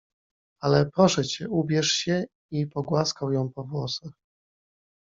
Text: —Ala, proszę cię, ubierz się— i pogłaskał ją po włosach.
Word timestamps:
—Ala, 0.63 0.85
proszę 0.85 1.25
cię, 1.25 1.49
ubierz 1.49 1.87
się— 1.91 2.25
i 2.51 2.67
pogłaskał 2.67 3.31
ją 3.33 3.49
po 3.49 3.63
włosach. 3.63 4.11